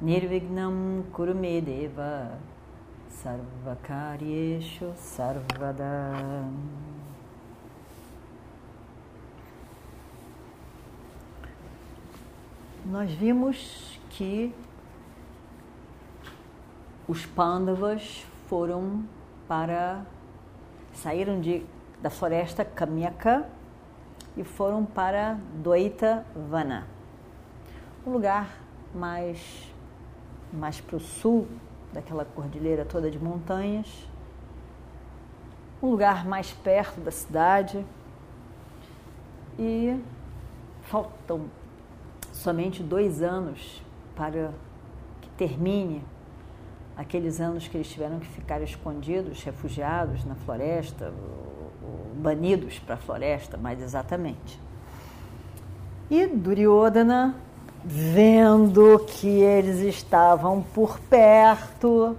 [0.00, 2.38] Nirvignam Kurumedeva
[3.08, 6.44] Sarvakaryeshu Sarvada
[12.86, 14.54] Nós vimos que
[17.08, 19.04] os Pandavas foram
[19.48, 20.06] para
[20.94, 21.66] saíram de,
[22.00, 23.48] da floresta Kamyaka
[24.36, 26.86] e foram para Doita Vana,
[28.06, 28.48] um lugar
[28.94, 29.76] mais
[30.52, 31.46] mais para o sul
[31.92, 34.08] daquela cordilheira toda de montanhas,
[35.82, 37.84] um lugar mais perto da cidade
[39.58, 39.98] e
[40.82, 41.46] faltam
[42.32, 43.82] somente dois anos
[44.14, 44.52] para
[45.20, 46.04] que termine
[46.96, 51.12] aqueles anos que eles tiveram que ficar escondidos, refugiados na floresta,
[52.14, 54.60] banidos para a floresta, mais exatamente.
[56.10, 57.36] E Duryodhana,
[57.84, 62.16] vendo que eles estavam por perto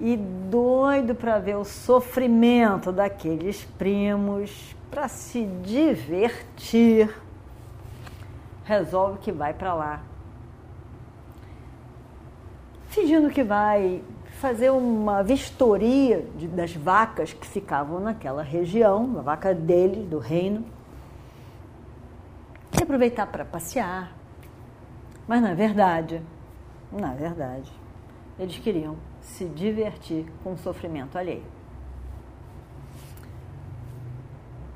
[0.00, 7.14] e doido para ver o sofrimento daqueles primos, para se divertir,
[8.64, 10.02] resolve que vai para lá.
[12.88, 14.02] Fingindo que vai
[14.40, 20.64] fazer uma vistoria de, das vacas que ficavam naquela região, a vaca dele, do reino,
[22.90, 24.12] aproveitar para passear.
[25.28, 26.20] Mas na verdade,
[26.90, 27.72] na verdade,
[28.36, 31.44] eles queriam se divertir com o sofrimento alheio.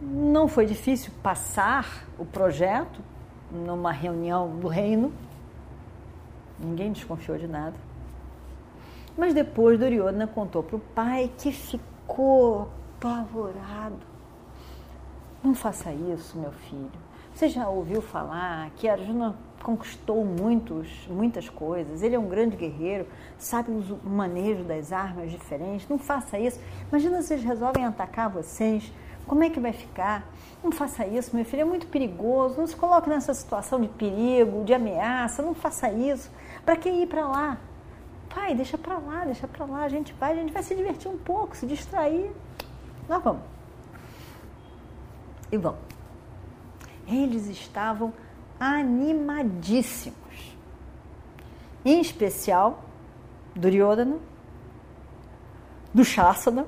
[0.00, 3.00] Não foi difícil passar o projeto
[3.50, 5.12] numa reunião do reino.
[6.60, 7.74] Ninguém desconfiou de nada.
[9.18, 12.68] Mas depois Duryodhana contou para o pai que ficou
[12.98, 13.98] apavorado.
[15.42, 17.06] Não faça isso, meu filho.
[17.36, 22.00] Você já ouviu falar que Arjuna conquistou muitos, muitas coisas.
[22.00, 25.86] Ele é um grande guerreiro, sabe o manejo das armas diferentes.
[25.86, 26.58] Não faça isso.
[26.88, 28.90] Imagina se eles resolvem atacar vocês.
[29.26, 30.26] Como é que vai ficar?
[30.64, 31.60] Não faça isso, meu filho.
[31.60, 32.56] É muito perigoso.
[32.56, 35.42] Não se coloque nessa situação de perigo, de ameaça.
[35.42, 36.30] Não faça isso.
[36.64, 37.58] Para que ir para lá?
[38.34, 41.10] Pai, deixa pra lá, deixa pra lá, a gente vai, a gente vai se divertir
[41.10, 42.30] um pouco, se distrair.
[43.06, 43.42] Nós vamos.
[45.52, 45.76] E vão.
[47.06, 48.12] Eles estavam
[48.58, 50.56] animadíssimos.
[51.84, 52.84] Em especial,
[53.54, 54.18] Duryodhana,
[55.94, 56.66] Dushasana,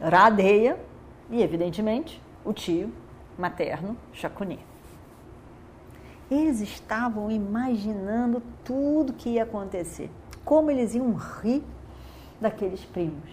[0.00, 0.78] Radeya
[1.30, 2.92] e, evidentemente, o tio
[3.38, 4.58] materno, Shakuni.
[6.30, 10.10] Eles estavam imaginando tudo que ia acontecer
[10.48, 11.62] como eles iam rir
[12.40, 13.28] daqueles primos.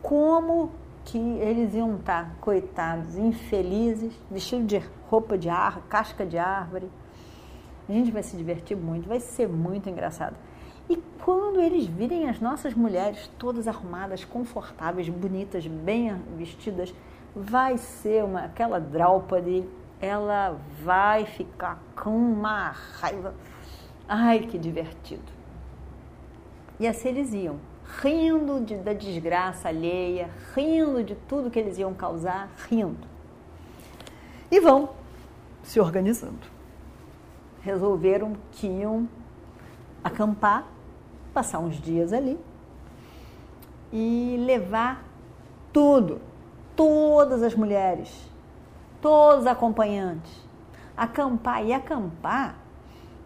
[0.00, 0.70] Como
[1.04, 6.90] que eles iam estar, coitados, infelizes, vestidos de roupa de árvore, casca de árvore.
[7.88, 10.36] A gente vai se divertir muito, vai ser muito engraçado.
[10.88, 16.94] E quando eles virem as nossas mulheres todas arrumadas, confortáveis, bonitas, bem vestidas,
[17.34, 19.66] vai ser uma aquela Draupadi,
[20.00, 23.34] ela vai ficar com uma raiva.
[24.06, 25.32] Ai, que divertido.
[26.78, 27.58] E assim eles iam,
[28.02, 33.06] rindo de, da desgraça alheia, rindo de tudo que eles iam causar, rindo.
[34.50, 34.90] E vão
[35.62, 36.54] se organizando.
[37.60, 39.08] Resolveram que iam
[40.02, 40.66] acampar,
[41.32, 42.38] passar uns dias ali
[43.92, 45.04] e levar
[45.72, 46.20] tudo,
[46.76, 48.30] todas as mulheres,
[49.00, 50.44] todos os acompanhantes.
[50.96, 52.56] Acampar e acampar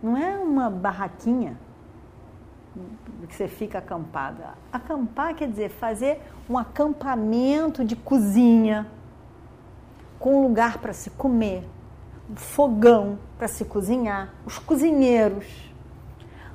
[0.02, 1.58] não é uma barraquinha
[3.28, 4.54] que você fica acampada.
[4.72, 8.86] Acampar quer dizer fazer um acampamento de cozinha,
[10.18, 11.64] com lugar para se comer,
[12.30, 15.46] um fogão para se cozinhar, os cozinheiros,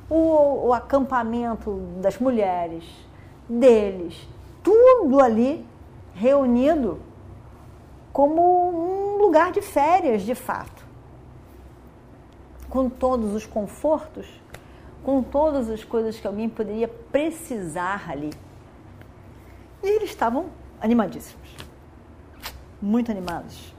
[0.10, 2.84] o, o acampamento das mulheres,
[3.48, 4.28] deles,
[4.62, 5.66] tudo ali
[6.14, 7.00] reunido
[8.12, 10.86] como um lugar de férias, de fato,
[12.70, 14.43] com todos os confortos
[15.04, 18.32] com todas as coisas que alguém poderia precisar ali.
[19.84, 20.46] E eles estavam
[20.82, 21.50] animadíssimos,
[22.82, 23.74] muito animados.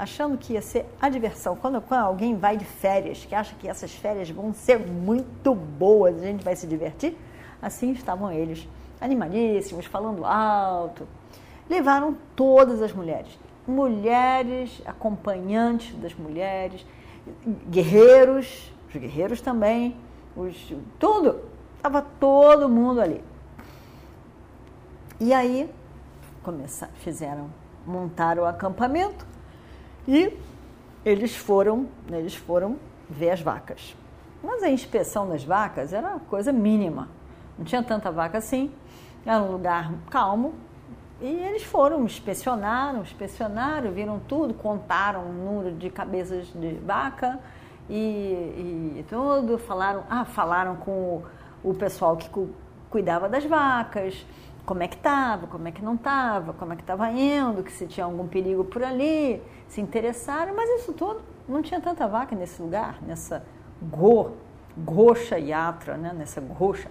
[0.00, 1.54] achando que ia ser a diversão.
[1.54, 6.16] Quando, quando alguém vai de férias, que acha que essas férias vão ser muito boas,
[6.22, 7.14] a gente vai se divertir,
[7.60, 8.66] assim estavam eles,
[8.98, 11.06] animadíssimos, falando alto.
[11.68, 16.86] Levaram todas as mulheres, mulheres, acompanhantes das mulheres,
[17.68, 19.94] guerreiros, os guerreiros também,
[20.98, 21.40] tudo,
[21.76, 23.22] estava todo mundo ali.
[25.18, 25.70] E aí
[26.42, 27.50] começaram, fizeram,
[27.86, 29.26] montaram o acampamento
[30.08, 30.36] e
[31.04, 32.76] eles foram, eles foram
[33.08, 33.96] ver as vacas.
[34.42, 37.08] Mas a inspeção das vacas era coisa mínima.
[37.58, 38.72] Não tinha tanta vaca assim.
[39.24, 40.54] Era um lugar calmo.
[41.20, 47.38] E eles foram, inspecionaram, inspecionaram, viram tudo, contaram o número de cabeças de vaca
[47.90, 49.58] e, e tudo.
[49.58, 52.50] Falaram, ah, falaram com o, o pessoal que cu,
[52.88, 54.24] cuidava das vacas,
[54.64, 57.72] como é que estava, como é que não estava, como é que estava indo, que
[57.72, 62.36] se tinha algum perigo por ali, se interessaram, mas isso tudo não tinha tanta vaca
[62.36, 63.44] nesse lugar, nessa
[63.82, 64.32] go,
[64.76, 66.12] goxa yatra, né?
[66.16, 66.88] nessa goxa,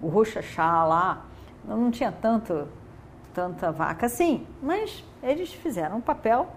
[0.00, 1.24] goxa chá lá,
[1.64, 2.66] não tinha tanto,
[3.34, 6.48] tanta vaca assim, mas eles fizeram o papel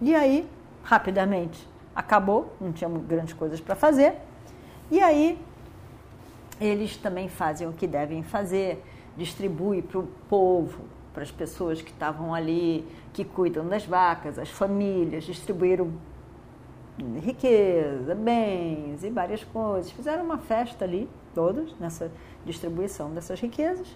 [0.00, 0.46] e aí,
[0.82, 1.66] rapidamente,
[1.96, 4.14] acabou, não tinha grandes coisas para fazer,
[4.90, 5.38] e aí
[6.60, 8.84] eles também fazem o que devem fazer,
[9.16, 10.84] distribui para o povo,
[11.14, 15.90] para as pessoas que estavam ali, que cuidam das vacas, as famílias, distribuíram
[17.22, 19.90] riqueza, bens e várias coisas.
[19.90, 22.10] Fizeram uma festa ali, todos, nessa
[22.44, 23.88] distribuição dessas riquezas.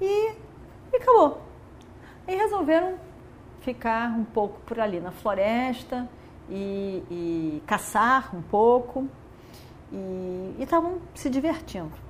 [0.00, 0.32] E,
[0.92, 1.40] e acabou.
[2.28, 2.94] E resolveram
[3.60, 6.08] ficar um pouco por ali na floresta
[6.50, 9.06] e, e caçar um pouco.
[9.92, 12.06] E estavam se divertindo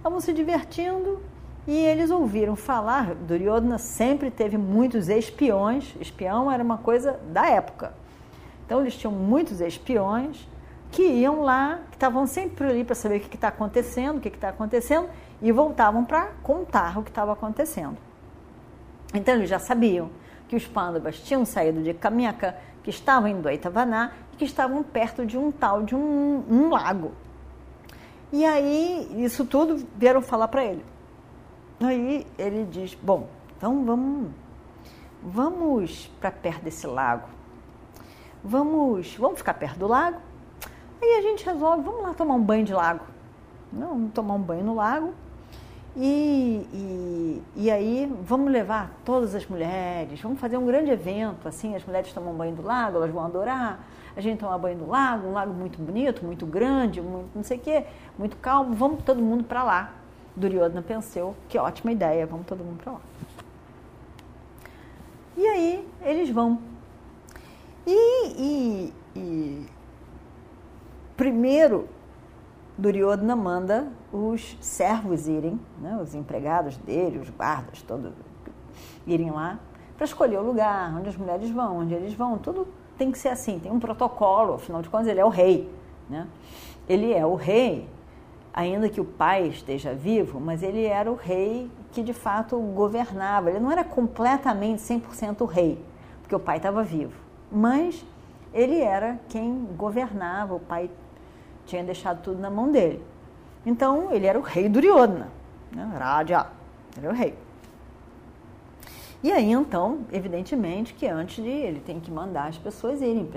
[0.00, 1.20] estavam se divertindo
[1.66, 3.14] e eles ouviram falar.
[3.14, 7.92] Duryodhana sempre teve muitos espiões, espião era uma coisa da época.
[8.64, 10.48] Então eles tinham muitos espiões
[10.90, 14.28] que iam lá, que estavam sempre ali para saber o que está acontecendo, o que
[14.28, 15.08] está acontecendo,
[15.40, 17.96] e voltavam para contar o que estava acontecendo.
[19.12, 20.10] Então eles já sabiam
[20.48, 25.24] que os Pandavas tinham saído de Kamyaka, que estavam em Dvaitavana e que estavam perto
[25.26, 27.12] de um tal de um, um lago.
[28.32, 30.84] E aí, isso tudo vieram falar para ele.
[31.80, 34.30] Aí ele diz: Bom, então vamos,
[35.22, 37.28] vamos para perto desse lago.
[38.42, 40.18] Vamos, vamos ficar perto do lago.
[41.02, 43.04] Aí a gente resolve: vamos lá tomar um banho de lago.
[43.72, 45.14] Não, tomar um banho no lago.
[45.96, 51.74] E, e, e, aí vamos levar todas as mulheres, vamos fazer um grande evento, assim,
[51.74, 53.84] as mulheres tomam banho do lago, elas vão adorar,
[54.16, 57.56] a gente toma banho no lago, um lago muito bonito, muito grande, muito não sei
[57.56, 57.84] o quê,
[58.16, 59.92] muito calmo, vamos todo mundo para lá.
[60.36, 63.00] Duryodhana pensou, que ótima ideia, vamos todo mundo para lá.
[65.36, 66.60] E aí eles vão.
[67.84, 69.66] E, e
[71.16, 71.88] primeiro
[72.80, 78.12] Duryodhana manda os servos irem, né, os empregados dele, os guardas, todos
[79.06, 79.58] irem lá
[79.96, 82.66] para escolher o lugar, onde as mulheres vão, onde eles vão, tudo
[82.96, 85.70] tem que ser assim, tem um protocolo, afinal de contas ele é o rei.
[86.08, 86.26] Né?
[86.88, 87.86] Ele é o rei,
[88.52, 93.50] ainda que o pai esteja vivo, mas ele era o rei que de fato governava.
[93.50, 95.84] Ele não era completamente 100% rei,
[96.22, 97.20] porque o pai estava vivo,
[97.52, 98.02] mas
[98.54, 100.90] ele era quem governava, o pai
[101.70, 103.02] tinha deixado tudo na mão dele.
[103.64, 105.28] Então ele era o rei Duryodhana,
[105.72, 105.96] né?
[105.98, 106.46] Raja,
[106.96, 107.34] ele era o rei.
[109.22, 113.28] E aí, então, evidentemente que antes de ele tem que mandar as pessoas irem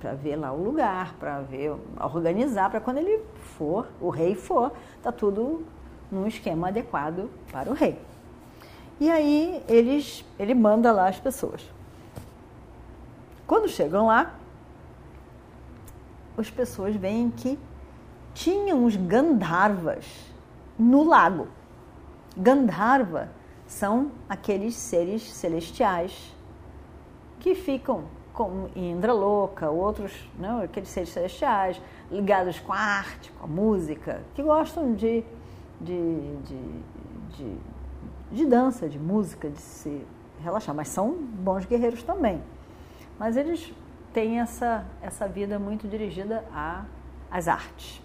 [0.00, 3.22] para ver lá o lugar, para ver, organizar, para quando ele
[3.56, 5.64] for, o rei for, tá tudo
[6.10, 7.96] num esquema adequado para o rei.
[8.98, 11.62] E aí eles, ele manda lá as pessoas.
[13.46, 14.34] Quando chegam lá,
[16.36, 17.56] as pessoas veem que
[18.38, 20.06] tinham os Gandharvas
[20.78, 21.48] no lago.
[22.36, 23.30] Gandharva
[23.66, 26.32] são aqueles seres celestiais
[27.40, 33.32] que ficam como Indra louca, outros, não, né, aqueles seres celestiais ligados com a arte,
[33.32, 35.24] com a música, que gostam de,
[35.80, 36.82] de, de,
[37.36, 37.56] de,
[38.30, 40.06] de dança, de música, de se
[40.40, 42.40] relaxar, mas são bons guerreiros também.
[43.18, 43.74] Mas eles
[44.12, 46.44] têm essa, essa vida muito dirigida
[47.28, 48.00] às artes.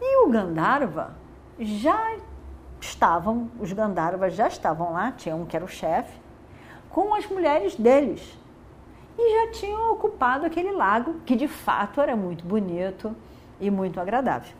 [0.00, 1.14] E o Gandharva
[1.58, 2.16] já
[2.80, 6.18] estavam, os Gandharvas já estavam lá, tinha um que era o chefe,
[6.90, 8.38] com as mulheres deles.
[9.18, 13.14] E já tinham ocupado aquele lago, que de fato era muito bonito
[13.60, 14.54] e muito agradável.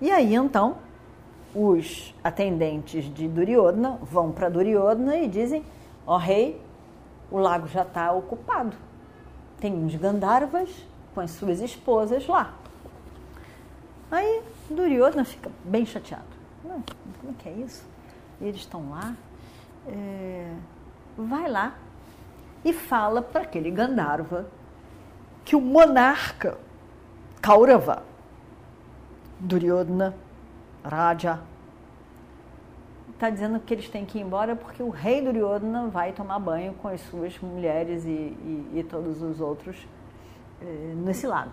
[0.00, 0.76] E aí então,
[1.54, 5.64] os atendentes de Duryodhana vão para Duryodhana e dizem:
[6.06, 6.60] Ó oh, rei,
[7.30, 8.76] o lago já está ocupado.
[9.60, 10.70] Tem uns Gandharvas
[11.14, 12.54] com as suas esposas lá.
[14.10, 16.24] Aí Duryodhana fica bem chateado.
[16.62, 16.82] Como
[17.30, 17.84] é que é isso?
[18.40, 19.14] Eles estão lá.
[19.86, 20.54] É,
[21.16, 21.74] vai lá
[22.64, 24.46] e fala para aquele Gandharva
[25.44, 26.58] que o monarca
[27.40, 28.02] Kaurava,
[29.40, 30.14] Duryodhana,
[30.84, 31.40] Raja,
[33.14, 36.74] está dizendo que eles têm que ir embora porque o rei Duryodhana vai tomar banho
[36.74, 39.76] com as suas mulheres e, e, e todos os outros
[40.60, 41.52] eh, nesse lago.